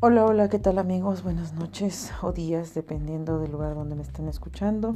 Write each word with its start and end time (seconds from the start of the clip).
Hola, 0.00 0.24
hola, 0.24 0.48
¿qué 0.48 0.60
tal 0.60 0.78
amigos? 0.78 1.24
Buenas 1.24 1.54
noches 1.54 2.12
o 2.22 2.30
días, 2.30 2.72
dependiendo 2.72 3.40
del 3.40 3.50
lugar 3.50 3.74
donde 3.74 3.96
me 3.96 4.02
estén 4.02 4.28
escuchando. 4.28 4.94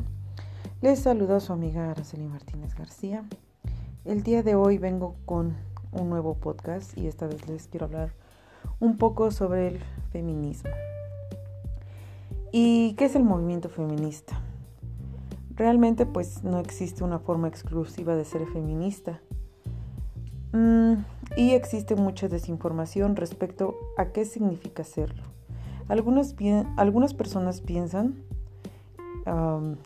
Les 0.80 1.00
saluda 1.00 1.40
su 1.40 1.52
amiga 1.52 1.90
Araceli 1.90 2.28
Martínez 2.28 2.76
García. 2.76 3.24
El 4.04 4.22
día 4.22 4.44
de 4.44 4.54
hoy 4.54 4.78
vengo 4.78 5.16
con 5.24 5.56
un 5.90 6.08
nuevo 6.08 6.34
podcast 6.34 6.96
y 6.96 7.08
esta 7.08 7.26
vez 7.26 7.48
les 7.48 7.66
quiero 7.66 7.86
hablar 7.86 8.12
un 8.78 8.96
poco 8.96 9.32
sobre 9.32 9.66
el 9.66 9.80
feminismo. 10.12 10.70
¿Y 12.52 12.94
qué 12.94 13.06
es 13.06 13.16
el 13.16 13.24
movimiento 13.24 13.70
feminista? 13.70 14.40
Realmente 15.56 16.06
pues 16.06 16.44
no 16.44 16.60
existe 16.60 17.02
una 17.02 17.18
forma 17.18 17.48
exclusiva 17.48 18.14
de 18.14 18.24
ser 18.24 18.46
feminista. 18.46 19.20
Mm, 20.52 20.92
y 21.36 21.50
existe 21.50 21.96
mucha 21.96 22.28
desinformación 22.28 23.16
respecto 23.16 23.76
a 23.96 24.06
qué 24.06 24.24
significa 24.24 24.84
serlo. 24.84 25.22
Algunas, 25.88 26.34
algunas 26.76 27.14
personas 27.14 27.60
piensan 27.60 28.24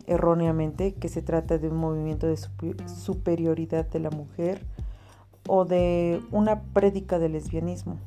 erróneamente 0.06 0.94
que 0.94 1.08
se 1.08 1.20
trata 1.20 1.58
de 1.58 1.68
un 1.68 1.76
movimiento 1.76 2.26
de 2.26 2.38
superioridad 2.86 3.86
de 3.86 4.00
la 4.00 4.10
mujer 4.10 4.64
o 5.46 5.64
de 5.64 6.22
una 6.30 6.62
prédica 6.62 7.18
del 7.18 7.32
lesbianismo, 7.32 7.98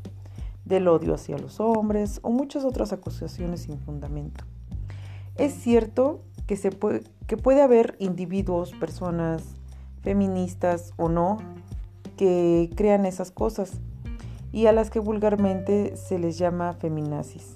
del 0.66 0.88
odio 0.88 1.14
hacia 1.14 1.38
los 1.38 1.60
hombres 1.60 2.20
o 2.24 2.32
muchas 2.32 2.66
otras 2.66 2.94
acusaciones 2.94 3.62
sin 3.62 3.80
fundamento. 3.80 4.44
Es 5.36 5.54
cierto 5.54 6.22
que, 6.48 6.58
se 6.58 6.72
que 7.28 7.38
puede 7.38 7.62
haber 7.62 7.96
individuos, 8.00 8.72
personas 8.74 9.44
feministas 10.02 10.94
o 10.98 11.10
no, 11.10 11.38
que 12.20 12.70
crean 12.76 13.06
esas 13.06 13.32
cosas 13.32 13.80
y 14.52 14.66
a 14.66 14.74
las 14.74 14.90
que 14.90 15.00
vulgarmente 15.00 15.96
se 15.96 16.20
les 16.20 16.38
llama 16.38 16.74
feminazis. 16.74 17.56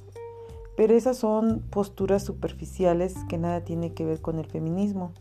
Pero 0.78 0.96
esas 0.96 1.18
son 1.18 1.60
posturas 1.70 2.24
superficiales 2.24 3.14
que 3.28 3.38
nada 3.38 3.66
tiene 3.66 3.94
que 3.94 4.06
ver 4.06 4.22
con 4.22 4.40
el 4.40 4.46
feminismo. 4.46 5.12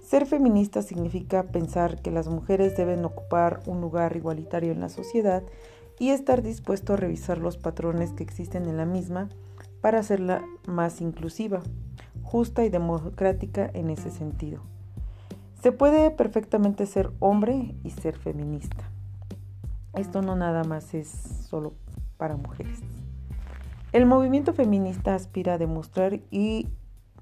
Ser 0.00 0.26
feminista 0.26 0.82
significa 0.82 1.42
pensar 1.42 2.00
que 2.00 2.12
las 2.12 2.28
mujeres 2.28 2.76
deben 2.76 3.04
ocupar 3.04 3.62
un 3.66 3.80
lugar 3.80 4.16
igualitario 4.16 4.70
en 4.70 4.78
la 4.78 4.90
sociedad 4.90 5.42
y 5.98 6.10
estar 6.10 6.40
dispuesto 6.42 6.92
a 6.92 6.98
revisar 6.98 7.38
los 7.38 7.56
patrones 7.56 8.12
que 8.12 8.22
existen 8.22 8.68
en 8.68 8.76
la 8.76 8.86
misma 8.86 9.28
para 9.80 9.98
hacerla 9.98 10.44
más 10.68 11.00
inclusiva, 11.00 11.62
justa 12.22 12.64
y 12.64 12.68
democrática 12.68 13.68
en 13.74 13.90
ese 13.90 14.12
sentido. 14.12 14.62
Se 15.62 15.72
puede 15.72 16.10
perfectamente 16.10 16.86
ser 16.86 17.10
hombre 17.18 17.74
y 17.82 17.90
ser 17.90 18.16
feminista. 18.16 18.90
Esto 19.94 20.22
no 20.22 20.36
nada 20.36 20.62
más 20.62 20.94
es 20.94 21.08
solo 21.08 21.74
para 22.16 22.36
mujeres. 22.36 22.78
El 23.92 24.06
movimiento 24.06 24.52
feminista 24.52 25.14
aspira 25.14 25.54
a 25.54 25.58
demostrar 25.58 26.20
y 26.30 26.68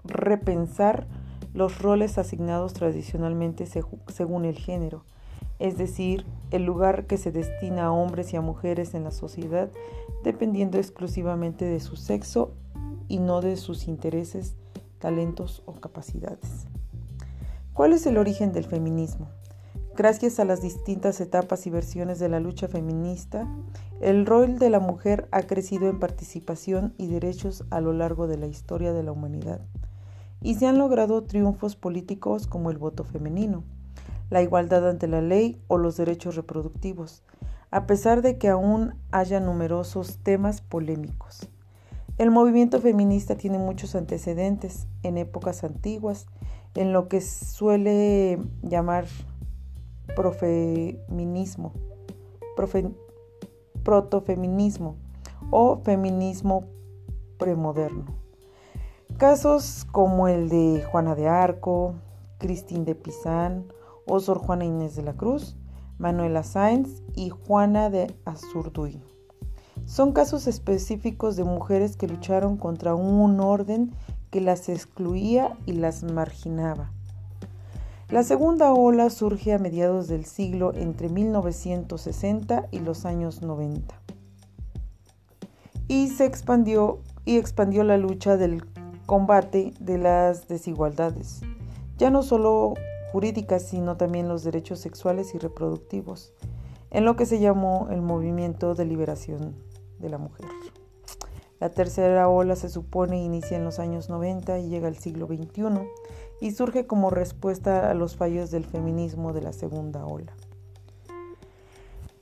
repensar 0.04 1.06
los 1.54 1.78
roles 1.80 2.18
asignados 2.18 2.74
tradicionalmente 2.74 3.64
según 3.66 4.44
el 4.44 4.58
género, 4.58 5.04
es 5.58 5.78
decir, 5.78 6.26
el 6.50 6.64
lugar 6.64 7.06
que 7.06 7.16
se 7.16 7.32
destina 7.32 7.86
a 7.86 7.92
hombres 7.92 8.34
y 8.34 8.36
a 8.36 8.42
mujeres 8.42 8.94
en 8.94 9.04
la 9.04 9.10
sociedad 9.10 9.70
dependiendo 10.22 10.76
exclusivamente 10.76 11.64
de 11.64 11.80
su 11.80 11.96
sexo 11.96 12.52
y 13.08 13.18
no 13.18 13.40
de 13.40 13.56
sus 13.56 13.88
intereses, 13.88 14.56
talentos 14.98 15.62
o 15.64 15.72
capacidades. 15.74 16.66
¿Cuál 17.76 17.92
es 17.92 18.06
el 18.06 18.16
origen 18.16 18.54
del 18.54 18.64
feminismo? 18.64 19.28
Gracias 19.94 20.40
a 20.40 20.46
las 20.46 20.62
distintas 20.62 21.20
etapas 21.20 21.66
y 21.66 21.70
versiones 21.70 22.18
de 22.18 22.30
la 22.30 22.40
lucha 22.40 22.68
feminista, 22.68 23.46
el 24.00 24.24
rol 24.24 24.58
de 24.58 24.70
la 24.70 24.80
mujer 24.80 25.28
ha 25.30 25.42
crecido 25.42 25.86
en 25.90 25.98
participación 25.98 26.94
y 26.96 27.08
derechos 27.08 27.64
a 27.68 27.82
lo 27.82 27.92
largo 27.92 28.28
de 28.28 28.38
la 28.38 28.46
historia 28.46 28.94
de 28.94 29.02
la 29.02 29.12
humanidad, 29.12 29.60
y 30.40 30.54
se 30.54 30.66
han 30.66 30.78
logrado 30.78 31.24
triunfos 31.24 31.76
políticos 31.76 32.46
como 32.46 32.70
el 32.70 32.78
voto 32.78 33.04
femenino, 33.04 33.62
la 34.30 34.40
igualdad 34.40 34.88
ante 34.88 35.06
la 35.06 35.20
ley 35.20 35.60
o 35.68 35.76
los 35.76 35.98
derechos 35.98 36.34
reproductivos, 36.34 37.24
a 37.70 37.86
pesar 37.86 38.22
de 38.22 38.38
que 38.38 38.48
aún 38.48 38.94
haya 39.10 39.38
numerosos 39.38 40.16
temas 40.22 40.62
polémicos. 40.62 41.50
El 42.16 42.30
movimiento 42.30 42.80
feminista 42.80 43.36
tiene 43.36 43.58
muchos 43.58 43.94
antecedentes 43.94 44.86
en 45.02 45.18
épocas 45.18 45.62
antiguas 45.62 46.26
en 46.76 46.92
lo 46.92 47.08
que 47.08 47.20
suele 47.20 48.38
llamar 48.62 49.06
profeminismo, 50.14 51.72
protofeminismo 53.82 54.96
o 55.50 55.80
feminismo 55.82 56.64
premoderno. 57.38 58.04
Casos 59.16 59.86
como 59.90 60.28
el 60.28 60.48
de 60.48 60.84
Juana 60.90 61.14
de 61.14 61.28
Arco, 61.28 61.94
Cristín 62.38 62.84
de 62.84 62.94
Pizán 62.94 63.64
o 64.06 64.20
Sor 64.20 64.38
Juana 64.38 64.64
Inés 64.64 64.94
de 64.94 65.02
la 65.02 65.14
Cruz, 65.14 65.56
Manuela 65.98 66.42
Sáenz 66.42 67.02
y 67.14 67.30
Juana 67.30 67.88
de 67.88 68.14
Azurduy. 68.26 69.00
Son 69.86 70.12
casos 70.12 70.46
específicos 70.46 71.36
de 71.36 71.44
mujeres 71.44 71.96
que 71.96 72.08
lucharon 72.08 72.56
contra 72.56 72.94
un 72.94 73.40
orden 73.40 73.94
que 74.30 74.40
las 74.40 74.68
excluía 74.68 75.56
y 75.66 75.72
las 75.72 76.02
marginaba. 76.02 76.90
La 78.08 78.22
segunda 78.22 78.72
ola 78.72 79.10
surge 79.10 79.52
a 79.52 79.58
mediados 79.58 80.06
del 80.08 80.24
siglo 80.24 80.72
entre 80.74 81.08
1960 81.08 82.68
y 82.70 82.80
los 82.80 83.04
años 83.04 83.42
90 83.42 83.94
y 85.88 86.08
se 86.08 86.24
expandió 86.24 87.00
y 87.24 87.36
expandió 87.36 87.84
la 87.84 87.96
lucha 87.96 88.36
del 88.36 88.64
combate 89.06 89.72
de 89.80 89.98
las 89.98 90.48
desigualdades, 90.48 91.42
ya 91.96 92.10
no 92.10 92.22
solo 92.22 92.74
jurídicas, 93.12 93.62
sino 93.62 93.96
también 93.96 94.28
los 94.28 94.44
derechos 94.44 94.80
sexuales 94.80 95.34
y 95.34 95.38
reproductivos, 95.38 96.32
en 96.90 97.04
lo 97.04 97.16
que 97.16 97.26
se 97.26 97.38
llamó 97.38 97.88
el 97.90 98.02
movimiento 98.02 98.74
de 98.74 98.84
liberación 98.84 99.54
de 99.98 100.08
la 100.08 100.18
mujer. 100.18 100.46
La 101.58 101.70
tercera 101.70 102.28
ola 102.28 102.54
se 102.56 102.68
supone 102.68 103.22
inicia 103.22 103.56
en 103.56 103.64
los 103.64 103.78
años 103.78 104.10
90 104.10 104.58
y 104.58 104.68
llega 104.68 104.88
al 104.88 104.96
siglo 104.96 105.26
XXI 105.26 105.88
y 106.40 106.50
surge 106.50 106.86
como 106.86 107.10
respuesta 107.10 107.90
a 107.90 107.94
los 107.94 108.16
fallos 108.16 108.50
del 108.50 108.64
feminismo 108.64 109.32
de 109.32 109.42
la 109.42 109.52
segunda 109.52 110.04
ola. 110.04 110.32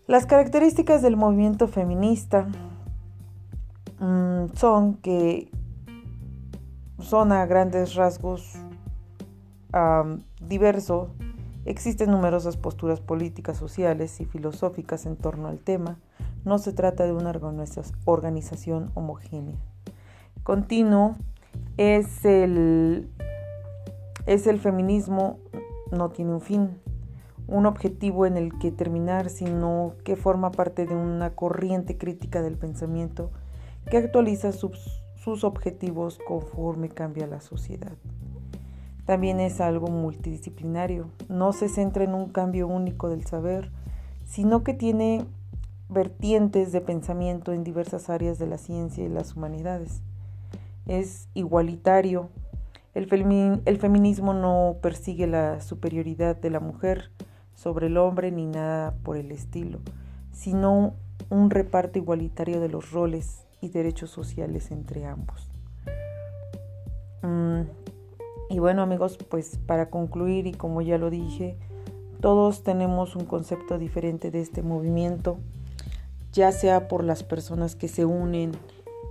Las 0.06 0.26
características 0.26 1.02
del 1.02 1.16
movimiento 1.16 1.66
feminista 1.66 2.46
mm, 3.98 4.54
son 4.54 4.94
que 4.94 5.50
son 7.00 7.32
a 7.32 7.44
grandes 7.46 7.94
rasgos 7.94 8.54
diversos, 10.40 11.08
existen 11.64 12.10
numerosas 12.10 12.56
posturas 12.56 13.00
políticas, 13.00 13.56
sociales 13.56 14.20
y 14.20 14.24
filosóficas 14.24 15.04
en 15.06 15.16
torno 15.16 15.48
al 15.48 15.58
tema, 15.58 15.98
no 16.44 16.58
se 16.58 16.72
trata 16.72 17.04
de 17.04 17.12
una 17.12 17.32
organización 18.04 18.90
homogénea. 18.94 19.56
Continuo 20.42 21.16
es 21.76 22.24
el, 22.24 23.08
es 24.26 24.46
el 24.46 24.58
feminismo, 24.58 25.38
no 25.90 26.10
tiene 26.10 26.32
un 26.32 26.40
fin, 26.40 26.78
un 27.46 27.66
objetivo 27.66 28.26
en 28.26 28.36
el 28.36 28.58
que 28.58 28.70
terminar, 28.70 29.30
sino 29.30 29.94
que 30.04 30.16
forma 30.16 30.50
parte 30.50 30.86
de 30.86 30.94
una 30.94 31.30
corriente 31.30 31.96
crítica 31.96 32.42
del 32.42 32.56
pensamiento 32.56 33.30
que 33.90 33.98
actualiza 33.98 34.52
sus, 34.52 35.02
sus 35.16 35.44
objetivos 35.44 36.18
conforme 36.26 36.88
cambia 36.88 37.26
la 37.26 37.40
sociedad. 37.40 37.92
También 39.04 39.40
es 39.40 39.60
algo 39.60 39.88
multidisciplinario, 39.88 41.10
no 41.28 41.52
se 41.52 41.68
centra 41.68 42.04
en 42.04 42.14
un 42.14 42.30
cambio 42.30 42.66
único 42.66 43.10
del 43.10 43.26
saber, 43.26 43.70
sino 44.24 44.64
que 44.64 44.72
tiene 44.72 45.26
vertientes 45.88 46.72
de 46.72 46.80
pensamiento 46.80 47.52
en 47.52 47.64
diversas 47.64 48.08
áreas 48.08 48.38
de 48.38 48.46
la 48.46 48.58
ciencia 48.58 49.04
y 49.04 49.08
las 49.08 49.36
humanidades. 49.36 50.02
Es 50.86 51.28
igualitario. 51.34 52.30
El, 52.94 53.06
feminismo 53.06 54.34
no 54.34 54.76
persigue 54.80 55.26
la 55.26 55.60
superioridad 55.60 56.36
de 56.36 56.50
la 56.50 56.60
mujer 56.60 57.10
sobre 57.54 57.88
el 57.88 57.96
hombre 57.96 58.30
ni 58.30 58.46
nada 58.46 58.94
por 59.02 59.16
el 59.16 59.32
estilo, 59.32 59.80
sino 60.32 60.94
un 61.30 61.50
reparto 61.50 61.98
igualitario 61.98 62.60
de 62.60 62.68
los 62.68 62.92
roles 62.92 63.46
y 63.60 63.70
derechos 63.70 64.10
sociales 64.10 64.70
entre 64.70 65.06
ambos. 65.06 65.50
Mm, 67.22 67.62
y 68.50 68.58
bueno 68.58 68.82
amigos, 68.82 69.16
pues 69.16 69.58
para 69.66 69.90
concluir 69.90 70.46
y 70.46 70.52
como 70.52 70.80
ya 70.82 70.98
lo 70.98 71.10
dije, 71.10 71.56
todos 72.20 72.62
tenemos 72.62 73.16
un 73.16 73.24
concepto 73.24 73.78
diferente 73.78 74.30
de 74.30 74.40
este 74.40 74.62
movimiento 74.62 75.38
ya 76.34 76.50
sea 76.50 76.88
por 76.88 77.04
las 77.04 77.22
personas 77.22 77.76
que 77.76 77.88
se 77.88 78.04
unen 78.04 78.52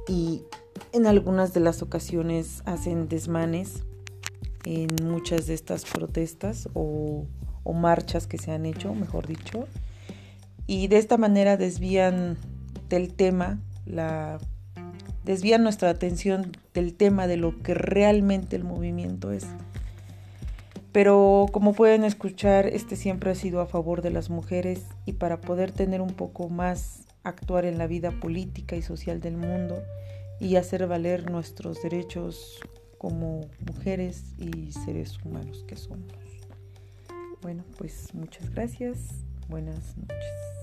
y 0.07 0.43
en 0.91 1.07
algunas 1.07 1.53
de 1.53 1.61
las 1.61 1.81
ocasiones 1.81 2.61
hacen 2.65 3.07
desmanes 3.07 3.83
en 4.65 4.89
muchas 5.03 5.47
de 5.47 5.53
estas 5.53 5.85
protestas 5.85 6.69
o, 6.73 7.25
marchas 7.73 8.27
que 8.27 8.37
se 8.37 8.51
han 8.51 8.65
hecho, 8.65 8.93
mejor 8.93 9.25
dicho, 9.25 9.67
y 10.67 10.87
de 10.87 10.97
esta 10.97 11.17
manera 11.17 11.57
desvían 11.57 12.37
del 12.87 13.13
tema 13.13 13.59
desvían 15.23 15.63
nuestra 15.63 15.89
atención 15.89 16.51
del 16.73 16.93
tema 16.93 17.25
de 17.27 17.37
lo 17.37 17.61
que 17.63 17.73
realmente 17.73 18.55
el 18.55 18.63
movimiento 18.63 19.31
es. 19.31 19.45
Pero 20.91 21.47
como 21.51 21.73
pueden 21.73 22.03
escuchar, 22.03 22.67
este 22.67 22.95
siempre 22.95 23.31
ha 23.31 23.35
sido 23.35 23.61
a 23.61 23.65
favor 23.65 24.03
de 24.03 24.11
las 24.11 24.29
mujeres 24.29 24.85
y 25.05 25.13
para 25.13 25.41
poder 25.41 25.71
tener 25.71 26.01
un 26.01 26.13
poco 26.13 26.49
más 26.49 27.07
actuar 27.23 27.65
en 27.65 27.77
la 27.77 27.87
vida 27.87 28.11
política 28.11 28.75
y 28.75 28.81
social 28.81 29.19
del 29.19 29.37
mundo 29.37 29.83
y 30.39 30.55
hacer 30.57 30.87
valer 30.87 31.29
nuestros 31.31 31.81
derechos 31.81 32.59
como 32.97 33.41
mujeres 33.65 34.33
y 34.37 34.71
seres 34.71 35.17
humanos 35.23 35.63
que 35.67 35.75
somos. 35.75 36.11
Bueno, 37.41 37.63
pues 37.77 38.13
muchas 38.13 38.49
gracias. 38.53 39.25
Buenas 39.49 39.97
noches. 39.97 40.62